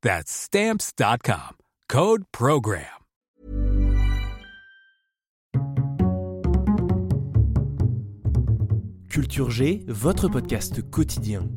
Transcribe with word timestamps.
That's 0.00 0.30
Stamps.com. 0.30 1.56
Code 1.88 2.22
Program. 2.30 2.84
Culture 9.10 9.50
G, 9.50 9.84
votre 9.88 10.28
podcast 10.28 10.88
quotidien. 10.88 11.48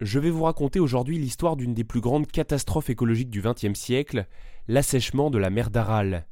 Je 0.00 0.18
vais 0.18 0.30
vous 0.30 0.44
raconter 0.44 0.80
aujourd'hui 0.80 1.18
l'histoire 1.18 1.56
d'une 1.56 1.74
des 1.74 1.84
plus 1.84 2.00
grandes 2.00 2.26
catastrophes 2.26 2.88
écologiques 2.88 3.28
du 3.28 3.42
XXe 3.42 3.78
siècle, 3.78 4.26
l'assèchement 4.66 5.28
de 5.28 5.36
la 5.36 5.50
mer 5.50 5.68
d'Aral. 5.68 6.26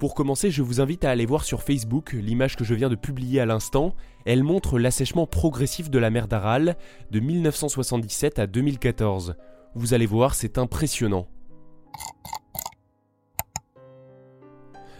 Pour 0.00 0.14
commencer, 0.14 0.50
je 0.50 0.62
vous 0.62 0.80
invite 0.80 1.04
à 1.04 1.10
aller 1.10 1.26
voir 1.26 1.44
sur 1.44 1.62
Facebook 1.62 2.12
l'image 2.14 2.56
que 2.56 2.64
je 2.64 2.72
viens 2.72 2.88
de 2.88 2.94
publier 2.94 3.38
à 3.38 3.44
l'instant. 3.44 3.94
Elle 4.24 4.42
montre 4.42 4.78
l'assèchement 4.78 5.26
progressif 5.26 5.90
de 5.90 5.98
la 5.98 6.08
mer 6.08 6.26
d'Aral 6.26 6.78
de 7.10 7.20
1977 7.20 8.38
à 8.38 8.46
2014. 8.46 9.36
Vous 9.74 9.92
allez 9.92 10.06
voir, 10.06 10.34
c'est 10.34 10.56
impressionnant. 10.56 11.28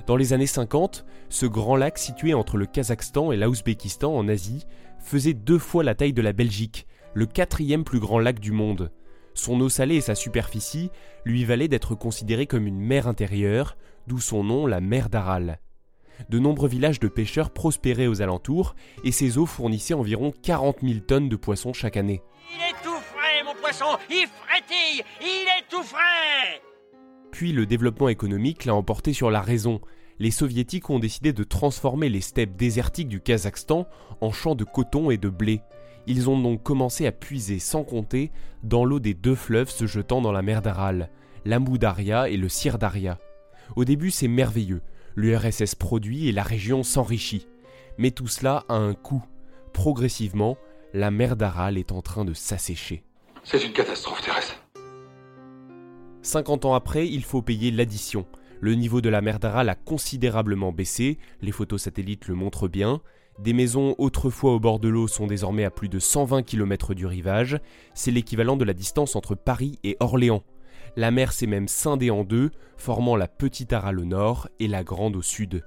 Dans 0.06 0.16
les 0.16 0.34
années 0.34 0.46
50, 0.46 1.06
ce 1.30 1.46
grand 1.46 1.76
lac 1.76 1.96
situé 1.96 2.34
entre 2.34 2.58
le 2.58 2.66
Kazakhstan 2.66 3.32
et 3.32 3.38
l'Ouzbékistan 3.38 4.14
en 4.14 4.28
Asie 4.28 4.66
faisait 4.98 5.32
deux 5.32 5.58
fois 5.58 5.82
la 5.82 5.94
taille 5.94 6.12
de 6.12 6.20
la 6.20 6.34
Belgique, 6.34 6.86
le 7.14 7.24
quatrième 7.24 7.84
plus 7.84 8.00
grand 8.00 8.18
lac 8.18 8.38
du 8.38 8.52
monde. 8.52 8.92
Son 9.34 9.60
eau 9.60 9.68
salée 9.68 9.96
et 9.96 10.00
sa 10.00 10.14
superficie 10.14 10.90
lui 11.24 11.44
valaient 11.44 11.68
d'être 11.68 11.94
considéré 11.94 12.46
comme 12.46 12.66
une 12.66 12.80
mer 12.80 13.06
intérieure, 13.06 13.76
d'où 14.06 14.18
son 14.18 14.44
nom 14.44 14.66
la 14.66 14.80
mer 14.80 15.08
d'Aral. 15.08 15.60
De 16.28 16.38
nombreux 16.38 16.68
villages 16.68 17.00
de 17.00 17.08
pêcheurs 17.08 17.50
prospéraient 17.50 18.06
aux 18.06 18.20
alentours 18.20 18.74
et 19.04 19.12
ses 19.12 19.38
eaux 19.38 19.46
fournissaient 19.46 19.94
environ 19.94 20.34
40 20.42 20.78
000 20.82 21.00
tonnes 21.00 21.28
de 21.28 21.36
poissons 21.36 21.72
chaque 21.72 21.96
année. 21.96 22.22
Il 22.54 22.60
est 22.62 22.82
tout 22.82 23.00
frais, 23.00 23.42
mon 23.44 23.54
poisson 23.54 23.86
Il 24.10 24.26
frétille 24.26 25.02
Il 25.20 25.46
est 25.46 25.68
tout 25.70 25.82
frais 25.82 26.60
Puis 27.30 27.52
le 27.52 27.64
développement 27.64 28.08
économique 28.08 28.64
l'a 28.64 28.74
emporté 28.74 29.12
sur 29.12 29.30
la 29.30 29.40
raison. 29.40 29.80
Les 30.18 30.30
soviétiques 30.30 30.90
ont 30.90 30.98
décidé 30.98 31.32
de 31.32 31.44
transformer 31.44 32.10
les 32.10 32.20
steppes 32.20 32.56
désertiques 32.56 33.08
du 33.08 33.20
Kazakhstan 33.20 33.86
en 34.20 34.32
champs 34.32 34.54
de 34.54 34.64
coton 34.64 35.10
et 35.10 35.16
de 35.16 35.30
blé. 35.30 35.62
Ils 36.06 36.28
ont 36.30 36.38
donc 36.38 36.62
commencé 36.62 37.06
à 37.06 37.12
puiser 37.12 37.58
sans 37.58 37.84
compter 37.84 38.30
dans 38.62 38.84
l'eau 38.84 39.00
des 39.00 39.14
deux 39.14 39.34
fleuves 39.34 39.70
se 39.70 39.86
jetant 39.86 40.20
dans 40.20 40.32
la 40.32 40.42
mer 40.42 40.62
d'Aral, 40.62 41.10
l'Amou 41.44 41.78
Daria 41.78 42.28
et 42.28 42.36
le 42.36 42.48
Sir 42.48 42.78
Daria. 42.78 43.18
Au 43.76 43.84
début, 43.84 44.10
c'est 44.10 44.28
merveilleux. 44.28 44.82
L'URSS 45.16 45.74
produit 45.74 46.28
et 46.28 46.32
la 46.32 46.42
région 46.42 46.82
s'enrichit. 46.82 47.46
Mais 47.98 48.10
tout 48.10 48.28
cela 48.28 48.64
a 48.68 48.74
un 48.74 48.94
coût. 48.94 49.24
Progressivement, 49.72 50.56
la 50.92 51.10
mer 51.10 51.36
d'Aral 51.36 51.78
est 51.78 51.92
en 51.92 52.02
train 52.02 52.24
de 52.24 52.34
s'assécher. 52.34 53.04
C'est 53.44 53.64
une 53.64 53.72
catastrophe 53.72 54.22
terrestre. 54.22 54.56
50 56.22 56.64
ans 56.64 56.74
après, 56.74 57.08
il 57.08 57.24
faut 57.24 57.42
payer 57.42 57.70
l'addition. 57.70 58.26
Le 58.60 58.74
niveau 58.74 59.00
de 59.00 59.08
la 59.08 59.22
mer 59.22 59.38
d'Aral 59.38 59.68
a 59.70 59.74
considérablement 59.74 60.72
baissé, 60.72 61.18
les 61.40 61.52
photos 61.52 61.82
satellites 61.82 62.28
le 62.28 62.34
montrent 62.34 62.68
bien. 62.68 63.00
Des 63.40 63.54
maisons 63.54 63.94
autrefois 63.96 64.52
au 64.52 64.60
bord 64.60 64.80
de 64.80 64.88
l'eau 64.88 65.08
sont 65.08 65.26
désormais 65.26 65.64
à 65.64 65.70
plus 65.70 65.88
de 65.88 65.98
120 65.98 66.42
km 66.42 66.92
du 66.92 67.06
rivage. 67.06 67.58
C'est 67.94 68.10
l'équivalent 68.10 68.58
de 68.58 68.66
la 68.66 68.74
distance 68.74 69.16
entre 69.16 69.34
Paris 69.34 69.78
et 69.82 69.96
Orléans. 69.98 70.42
La 70.94 71.10
mer 71.10 71.32
s'est 71.32 71.46
même 71.46 71.66
scindée 71.66 72.10
en 72.10 72.22
deux, 72.22 72.50
formant 72.76 73.16
la 73.16 73.28
petite 73.28 73.72
Aral 73.72 73.98
au 73.98 74.04
nord 74.04 74.48
et 74.58 74.68
la 74.68 74.84
grande 74.84 75.16
au 75.16 75.22
sud. 75.22 75.64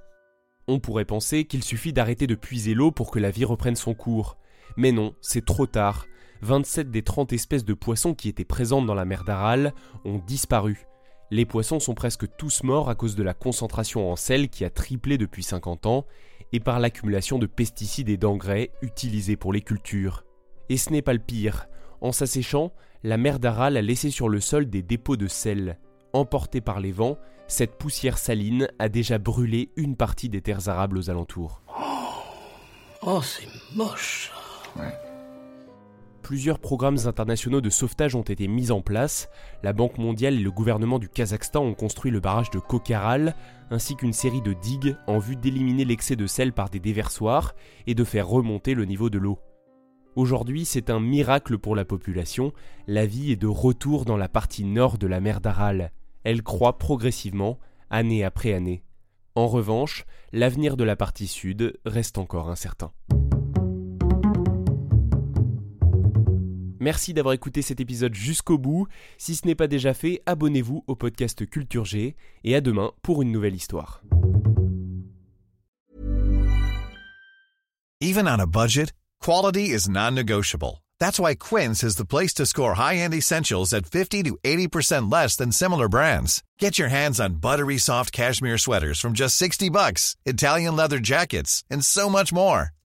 On 0.68 0.80
pourrait 0.80 1.04
penser 1.04 1.46
qu'il 1.46 1.64
suffit 1.64 1.94
d'arrêter 1.94 2.28
de 2.28 2.36
puiser 2.36 2.76
l'eau 2.76 2.92
pour 2.92 3.10
que 3.10 3.18
la 3.18 3.32
vie 3.32 3.44
reprenne 3.44 3.76
son 3.76 3.96
cours. 3.96 4.38
Mais 4.78 4.92
non, 4.92 5.16
c'est 5.22 5.44
trop 5.44 5.66
tard. 5.66 6.06
27 6.44 6.92
des 6.92 7.02
30 7.02 7.34
espèces 7.34 7.66
de 7.66 7.74
poissons 7.74 8.14
qui 8.14 8.30
étaient 8.30 8.46
présentes 8.46 8.86
dans 8.86 8.94
la 8.94 9.06
mer 9.06 9.24
d'Aral 9.24 9.74
ont 10.06 10.20
disparu. 10.20 10.86
Les 11.32 11.48
poissons 11.48 11.80
sont 11.80 11.96
presque 11.96 12.28
tous 12.38 12.62
morts 12.62 12.90
à 12.90 12.96
cause 12.96 13.16
de 13.16 13.24
la 13.24 13.34
concentration 13.34 14.12
en 14.12 14.16
sel 14.16 14.50
qui 14.50 14.64
a 14.64 14.70
triplé 14.70 15.18
depuis 15.18 15.42
50 15.42 15.88
ans 15.88 16.06
et 16.54 16.60
par 16.60 16.80
l'accumulation 16.80 17.40
de 17.40 17.48
pesticides 17.48 18.10
et 18.10 18.18
d'engrais 18.18 18.72
utilisés 18.82 19.36
pour 19.36 19.52
les 19.52 19.62
cultures. 19.62 20.24
Et 20.70 20.78
ce 20.78 20.92
n'est 20.92 21.02
pas 21.02 21.14
le 21.14 21.20
pire. 21.20 21.68
En 22.00 22.12
s'asséchant, 22.12 22.72
la 23.04 23.18
mer 23.18 23.40
d'Aral 23.40 23.76
a 23.76 23.82
laissé 23.82 24.12
sur 24.12 24.30
le 24.30 24.40
sol 24.40 24.70
des 24.70 24.82
dépôts 24.82 25.18
de 25.18 25.28
sel. 25.28 25.80
Emportée 26.14 26.62
par 26.62 26.80
les 26.80 26.92
vents, 26.92 27.18
cette 27.48 27.78
poussière 27.78 28.18
saline 28.18 28.70
a 28.80 28.88
déjà 28.88 29.18
brûlé 29.18 29.72
une 29.76 29.98
partie 29.98 30.30
des 30.30 30.42
terres 30.42 30.70
arables 30.70 30.98
aux 30.98 31.10
alentours. 31.10 31.62
Oh, 33.02 33.22
c'est 33.22 33.48
moche. 33.76 34.32
Plusieurs 36.24 36.60
programmes 36.60 37.00
internationaux 37.06 37.60
de 37.60 37.70
sauvetage 37.70 38.16
ont 38.16 38.22
été 38.22 38.48
mis 38.48 38.72
en 38.72 38.82
place. 38.82 39.28
La 39.62 39.74
Banque 39.74 39.98
mondiale 39.98 40.36
et 40.36 40.42
le 40.42 40.52
gouvernement 40.52 40.98
du 40.98 41.10
Kazakhstan 41.10 41.62
ont 41.62 41.74
construit 41.74 42.12
le 42.12 42.22
barrage 42.22 42.50
de 42.50 42.60
Kokharal, 42.60 43.36
ainsi 43.72 43.98
qu'une 43.98 44.14
série 44.14 44.42
de 44.42 44.54
digues 44.54 44.96
en 45.06 45.20
vue 45.20 45.36
d'éliminer 45.36 45.84
l'excès 45.84 46.16
de 46.16 46.26
sel 46.26 46.54
par 46.54 46.70
des 46.70 46.80
déversoirs 46.80 47.56
et 47.88 47.94
de 47.94 48.06
faire 48.06 48.26
remonter 48.26 48.74
le 48.74 48.86
niveau 48.86 49.10
de 49.10 49.18
l'eau. 49.18 49.38
Aujourd'hui, 50.16 50.64
c'est 50.64 50.90
un 50.90 51.02
miracle 51.02 51.58
pour 51.58 51.76
la 51.76 51.84
population, 51.84 52.54
la 52.88 53.06
vie 53.06 53.34
est 53.34 53.42
de 53.42 53.48
retour 53.48 54.06
dans 54.06 54.18
la 54.18 54.30
partie 54.30 54.64
nord 54.64 54.98
de 54.98 55.08
la 55.08 55.20
mer 55.20 55.42
d'Aral. 55.42 55.92
Elle 56.24 56.42
croît 56.42 56.78
progressivement, 56.78 57.60
année 57.90 58.24
après 58.24 58.54
année. 58.54 58.86
En 59.36 59.48
revanche, 59.48 60.06
l'avenir 60.32 60.78
de 60.78 60.86
la 60.86 60.96
partie 60.96 61.28
sud 61.28 61.78
reste 61.86 62.18
encore 62.18 62.50
incertain. 62.50 62.94
Merci 66.84 67.14
d'avoir 67.14 67.34
écouté 67.34 67.62
cet 67.62 67.80
épisode 67.80 68.14
jusqu'au 68.14 68.58
bout. 68.58 68.88
Si 69.18 69.36
ce 69.36 69.48
n'est 69.48 69.56
pas 69.56 69.68
déjà 69.68 69.94
fait, 69.94 70.22
abonnez-vous 70.26 70.84
au 70.86 70.96
podcast 70.98 71.46
Culture 71.50 71.86
G 71.86 72.18
et 72.44 72.56
à 72.56 72.60
demain 72.60 72.92
pour 73.02 73.22
une 73.22 73.32
nouvelle 73.32 73.56
histoire. 73.56 74.04
Even 78.02 78.28
on 78.28 78.38
a 78.38 78.46
budget, 78.46 78.92
quality 79.22 79.70
is 79.70 79.88
non-negotiable. 79.88 80.84
That's 81.00 81.22
why 81.22 81.36
Quince 81.36 81.84
is 81.84 81.96
the 81.96 82.06
place 82.06 82.34
to 82.34 82.46
score 82.46 82.74
high-end 82.74 83.14
essentials 83.14 83.72
at 83.72 83.86
50 83.86 84.24
to 84.24 84.38
80% 84.44 85.10
less 85.10 85.38
than 85.38 85.54
similar 85.54 85.88
brands. 85.88 86.44
Get 86.60 86.78
your 86.78 86.90
hands 86.90 87.22
on 87.22 87.36
buttery 87.36 87.78
soft 87.78 88.12
cashmere 88.12 88.58
sweaters 88.58 89.00
from 89.00 89.14
just 89.14 89.38
60 89.38 89.70
bucks, 89.70 90.18
Italian 90.26 90.76
leather 90.76 91.00
jackets, 91.00 91.64
and 91.72 91.82
so 91.86 92.10
much 92.10 92.34
more. 92.34 92.72